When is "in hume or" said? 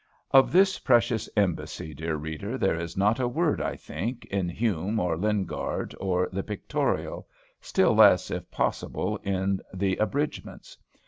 4.31-5.15